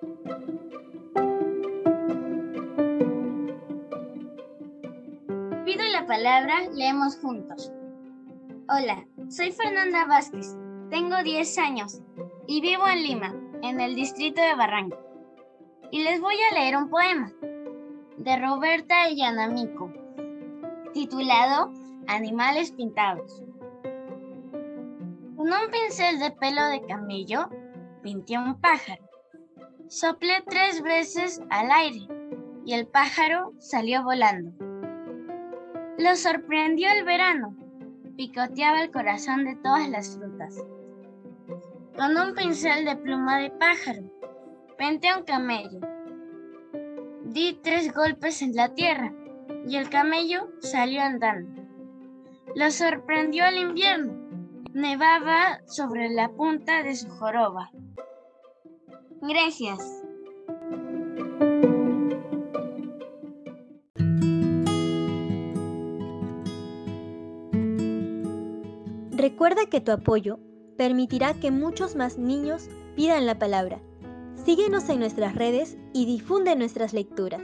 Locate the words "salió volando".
33.58-34.52